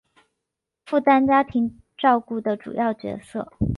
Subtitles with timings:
[0.87, 3.53] 负担家庭照顾的主要角色